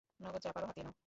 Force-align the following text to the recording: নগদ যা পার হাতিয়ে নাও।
নগদ 0.19 0.41
যা 0.43 0.49
পার 0.55 0.63
হাতিয়ে 0.67 0.85
নাও। 0.85 0.95